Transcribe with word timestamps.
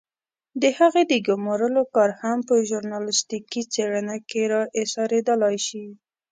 د 0.61 0.63
هغې 0.77 1.03
د 1.11 1.13
ګمارلو 1.27 1.83
کار 1.95 2.09
هم 2.21 2.37
په 2.47 2.55
ژورنالستيکي 2.69 3.61
څېړنه 3.73 4.15
کې 4.29 4.41
را 4.51 4.61
اېسارېدلای 4.79 5.57
شي. 5.67 5.85